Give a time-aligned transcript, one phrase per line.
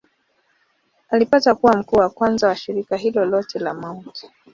[1.09, 4.29] Alipata kuwa mkuu wa kwanza wa shirika hilo lote la Mt.